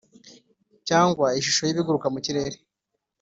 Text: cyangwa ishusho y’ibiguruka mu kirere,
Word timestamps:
cyangwa 0.87 1.27
ishusho 1.39 1.61
y’ibiguruka 1.65 2.07
mu 2.13 2.19
kirere, 2.25 2.57